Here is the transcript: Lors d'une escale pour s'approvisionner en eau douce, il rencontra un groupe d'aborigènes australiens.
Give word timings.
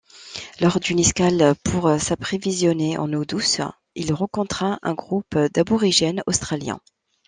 Lors 0.61 0.79
d'une 0.79 0.97
escale 0.97 1.53
pour 1.63 1.87
s'approvisionner 1.99 2.97
en 2.97 3.13
eau 3.13 3.23
douce, 3.23 3.61
il 3.93 4.11
rencontra 4.13 4.79
un 4.81 4.95
groupe 4.95 5.37
d'aborigènes 5.53 6.23
australiens. 6.25 6.79